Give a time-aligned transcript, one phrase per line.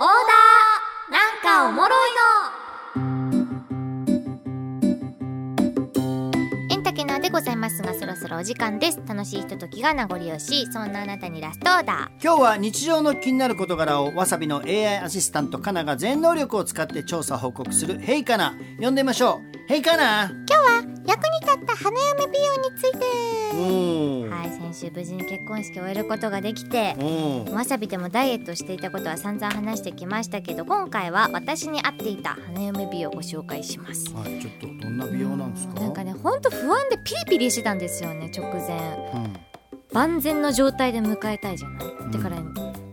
[0.00, 3.08] オーダーなんかおもろいの。
[6.70, 9.00] エンタケナーでございますがそろそろお時間です。
[9.08, 10.66] 楽しいひとときが名残惜しい。
[10.72, 20.26] そんなあなたにラストオーダ今日は日常の気になる事柄をわさびの AI アシスタントカナが全能力を使って調査報告する「ヘイカナ」呼んでみましょう「ヘイカナ。
[20.26, 20.76] ー今日は
[21.08, 22.98] 役に立った花嫁美容について。
[23.54, 24.07] おはい
[24.72, 26.94] 先週無事に結婚式を終えることができて
[27.48, 34.12] おわさびでもダイエットしていたことは散々話してきましたけど今回は私に合っていた花嫁美容をご紹介します。
[34.14, 35.80] はいちょっとどんな美容なんですか？
[35.80, 38.78] なんかねほんと不安でピリピリしてたんですよね直前。
[39.14, 39.36] うん。
[39.92, 42.10] 万全の状態で迎えたいじゃない、ん。
[42.10, 42.36] だから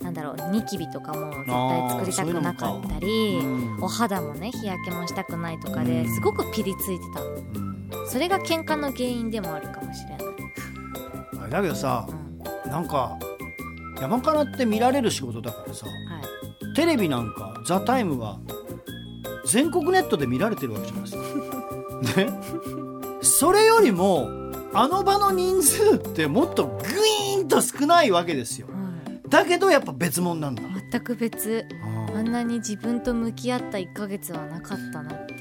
[0.02, 3.46] なんだろうニキビとかも絶対作りたくなかったりう
[3.80, 3.84] ん。
[3.84, 6.16] お肌もね日焼けもしたくないとかでうん。
[6.16, 7.20] すごくピリついてた。
[7.20, 8.08] のうん。
[8.08, 10.25] それが喧嘩の原因でもあるかもしれない、
[11.46, 12.08] あれだけどさ
[12.66, 13.18] うんなんか
[14.02, 18.40] 山からって見られる仕事だからさはい、テレビなんか「ザタイムは
[19.46, 21.24] 全国ネットで見られてるわけじゃないですか。
[22.22, 22.30] ね？
[23.22, 24.28] それよりも
[24.74, 26.84] あの場の人数ってもっとグ
[27.34, 28.68] イーンと少ないわけですよ。
[28.68, 28.76] はい
[29.30, 30.62] だけどやっぱ別物なんだ。
[30.92, 31.66] 全く別
[32.12, 35.34] 不あんなに自分と向き合った1ヶ月はなかったなって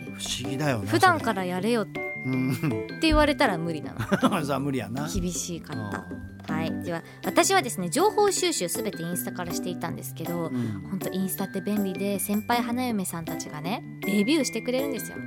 [0.43, 0.87] 思議だよね。
[0.89, 2.99] 普段からやれよってうん。
[3.01, 4.01] 言われたら無理なの。
[4.45, 5.09] さあ無理やな。
[5.09, 6.83] 厳しかったあはい。
[6.83, 10.89] では私はですね情報収集すべてインスタからしていたんですけどーうん。
[10.91, 15.19] ほんとインスタって便利で先輩花嫁さんたちがねレビューしてくれるんですよ。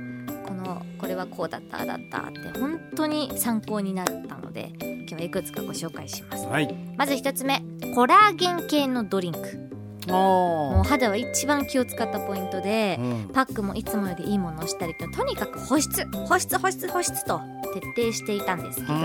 [0.46, 6.46] このこれはこうだっただったって本当に参考になったので今日はいくつかご紹介します。
[6.46, 6.74] はい。
[6.96, 7.62] まず一つ目
[7.94, 9.68] コラーゲン系のドリンク
[10.12, 10.80] もう。
[10.80, 13.02] あ肌は一番気を使ったポイントであ。
[13.02, 13.28] うん。
[13.32, 17.40] パックもいつもよりいいものをしたりととにかく保湿保湿保湿保湿と
[17.94, 19.00] 徹底していたんですけど、うん。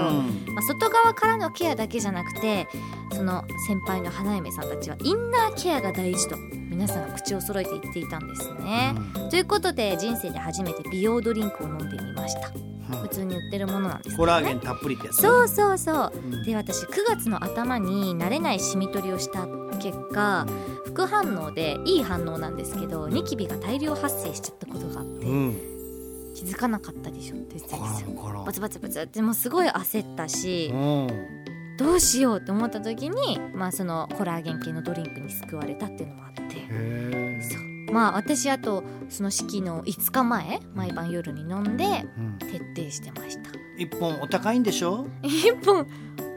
[0.54, 2.68] まあ、外側からのケアだけじゃなくて
[3.12, 6.38] その先輩の花嫁さんたちはインナーケアが大事と
[6.70, 8.96] 皆さんが口を揃えて言っていたんですね。
[9.30, 15.22] ということで人生で初めて美容ドリンクを飲んでみました普通に売ってるものなんですね、コラーゲンたっぷりってやつ。
[15.22, 16.12] そうそうそう。
[16.14, 16.44] うん。
[16.44, 20.46] で私9月の頭に慣れないシミ取りをした結果
[20.86, 25.56] 副反応でいい反応なんですけどニキビが大量発生しちゃったことがあって、うん。
[26.36, 28.06] 気づかなかったでしょって言ってたんです
[28.46, 31.08] バツバツバツってもうすごい焦ったしうん。
[31.78, 36.44] どうしようって思った時にまあそのコラーゲン系のドリンクに救われたっていうのもあって。
[37.42, 41.86] そうまあ私あとその式の5日前毎晩夜に飲んで
[42.18, 42.38] うん。
[42.40, 43.52] 徹底してました。
[43.78, 45.88] 一本お高いんでしょ？1本。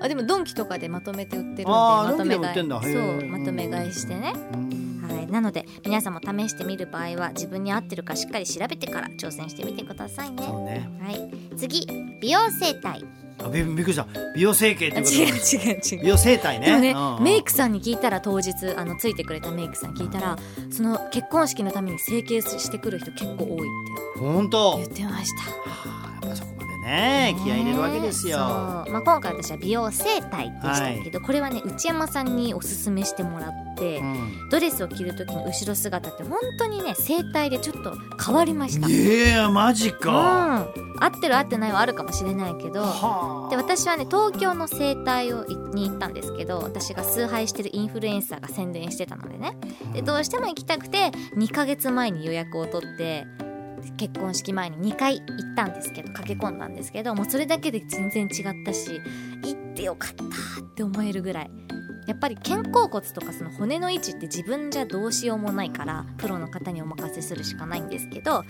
[0.00, 3.02] あでもドンキとかでまとめて売ってるんであーまとめ買いドンキでも売ってんだ。
[3.16, 3.26] そへー。
[3.26, 4.32] うまとめ買いしてね。
[4.52, 4.95] うん
[5.26, 10.46] はい、なので皆さんも試してみる場合は自分に合ってるかしっかり調べてから挑戦してみてくださいね。
[10.46, 10.90] ね。
[11.00, 11.86] はい、次
[12.20, 13.04] 美容整体。
[13.38, 14.06] あびびっくりした。
[14.34, 16.02] 美容整形ってことあ違う違う違う。
[16.02, 16.80] 美容整体ね。
[16.80, 17.22] ねうんうん。
[17.22, 20.38] メイクさんに聞いたら当日あのついてくれたメイクさんに聞いたら
[20.70, 23.56] その結婚式のために整形してくる人結構多いっ
[24.14, 24.20] て。
[24.20, 24.76] 本当。
[24.78, 25.70] 言ってました。
[25.70, 28.38] はあやっぱそこまでね気合い入れるわけですよ。
[28.38, 34.48] まあ、今回私は美容整体でしたけど、これはね内山さんにおすすめしてもらって、うん。
[34.50, 37.92] ドレスを着る時の後ろ姿って本当にね整体でちょっと
[38.24, 38.88] 変わりました。
[38.88, 40.68] いやマジうん、か
[41.00, 43.50] 合ってる合ってないはあるかもしれないけどはあ。
[43.50, 49.56] で私はね東京の整体をいに行ったんですけど私が崇拝してるインフルエンサーが宣伝してたのでね。
[49.92, 53.26] でどうしても行きたくて2ヶ月前に予約を取って
[53.96, 59.00] 結婚式前に2回行ったんですけど駆け込んだんですけどもうそれだけで全然違ったし
[59.44, 60.28] 行ってよかったっ
[60.74, 61.50] て思えるぐらい
[62.06, 68.44] やっぱり肩甲骨とかその骨の位置って自分じゃどうしようもないからプロの方にお任せするしかないんですけど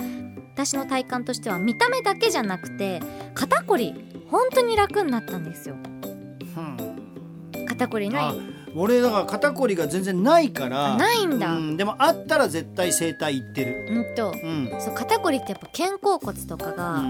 [0.55, 3.01] 私の体感としては見た目だけじゃなくて
[3.35, 3.95] 肩こり
[4.31, 5.77] 本当に楽になったんですよ。
[5.77, 7.67] うん。
[7.67, 8.41] 肩こりなあい
[8.75, 11.55] 俺だから肩こりが全然ないからあないんだ。
[11.55, 13.87] うん、でもあったら絶対整体行ってる。
[13.89, 14.71] うんとうん。
[14.81, 17.03] そう肩こりってやっぱ肩甲骨とかが、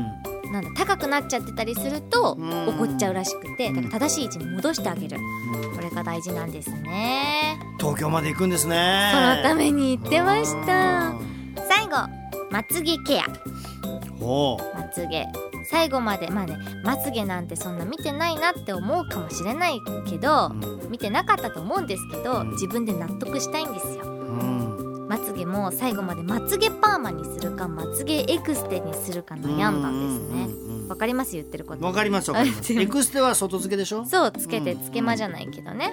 [0.52, 2.68] なんだ高くなっちゃってたりするとうん。
[2.68, 3.76] 怒っちゃうらしくてうん。
[3.76, 5.18] だから正しい位置に戻してあげる。
[5.18, 7.58] うんこれが大事なんですね。
[7.78, 9.10] 東京まで行くんですね。
[9.12, 11.08] そのために言ってました。
[11.10, 11.20] うん。
[11.68, 11.90] 最後
[12.50, 13.24] まつげケア。
[14.20, 14.58] おう。
[14.74, 15.26] まつげ。
[15.70, 20.90] 最後までまあねまつげなんてそんな見てないなって思うかもしれないけどうん。
[20.90, 22.50] 見てなかったと思うんですけどうん。
[22.52, 24.15] 自分で納得したいんですよ
[25.44, 30.44] うんまつげも最後までまつげパーマにするかまつげエクステにするか悩んだんですね。
[30.44, 32.72] うんうんうんわかります言ってることわかりますわかります。
[32.72, 34.04] あ エクステは外付けでしょ？
[34.06, 35.92] そうつけてつけまじゃないけどね、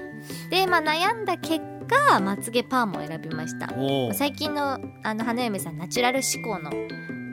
[0.51, 1.61] でまあ悩んだ結
[2.09, 3.69] 果まつげパーマを選びました。
[4.13, 6.69] 最近のあの花嫁さんナチュラル志向の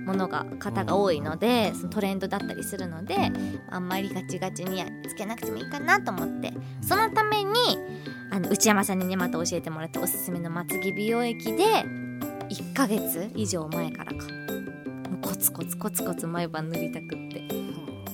[0.07, 3.31] ものが方が多いのでそのトレンドだったりするので
[3.69, 6.55] あんまりガチガチにはつけなくてもいいかなと思って。
[6.81, 7.53] そのために
[8.33, 11.85] あの内山さんにねまた教えてもらったおすすめのまつげ美容液で
[12.61, 14.27] 1ヶ月以上前からか。
[15.11, 17.43] もうコツコツコツコツ毎晩塗りたくって。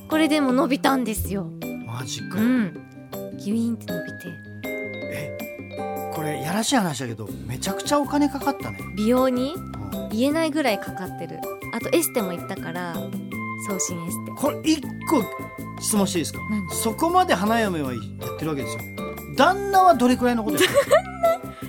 [0.09, 1.51] これでも伸びたんですよ。
[1.85, 2.73] マジか、うん。
[3.39, 4.19] ギュイーンって伸びて。
[5.13, 6.13] え？
[6.15, 9.55] これやらしい話だけどめちゃくちゃお金かかったね、美容に？
[9.55, 10.09] うん。
[10.11, 11.41] 言えないぐらいかかってる。
[11.75, 12.95] あとエステも行ったから
[13.69, 14.33] 送信エステ。
[14.37, 15.23] これ一個
[15.81, 16.39] 質問していいですか？
[16.49, 16.71] 何？
[16.71, 18.83] そこまで花嫁はやってるわけですよ。
[19.37, 20.97] 旦那はどれくらいのことやってる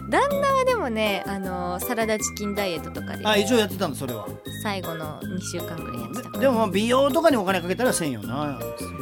[0.09, 0.46] 旦那
[0.89, 4.27] もねあのサラダチキンダイエットとかであ一応やってたんだそれは。
[4.63, 8.59] 最後の2週間ぐらいやってたででもまあ美容とかにお金かけたらせんよな。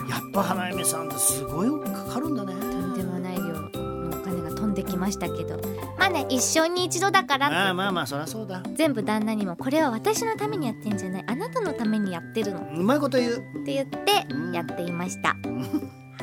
[0.10, 2.54] やっぱ花嫁さんってすごいかかるんだね。
[2.54, 5.58] とんでもない量のお金が飛んできましたけど。
[5.98, 7.56] まあね一生に一度だからって。
[7.56, 8.62] ああまあまあそりゃそうだ。
[8.76, 11.24] 全部旦那にもこれは私のためにやってんじゃない。
[11.28, 12.60] あなたのためにやってるの。
[12.60, 13.36] っうまいこと言う。
[13.66, 15.36] て言ってやっていました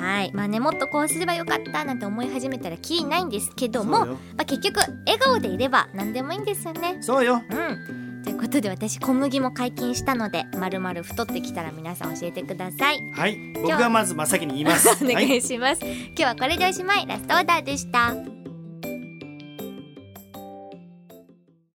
[0.03, 0.33] はい。
[0.33, 6.99] まあねもっとこうすればよかったなんて思い始めたらきりないんですけどもまあ、結局笑顔でいれば何でもいいんですよね。
[7.01, 7.43] そうよ。
[7.51, 8.23] うん。
[8.25, 13.01] ということで私小麦も解禁したのでまるまる太ってきたら皆さん教えてください。
[13.13, 13.53] はい。
[13.55, 14.89] 僕がまず真っ先に言います。
[15.05, 15.41] お願はいい。
[15.41, 17.07] します、今日はこれでおしまい。
[17.07, 18.15] ラストオーダーでした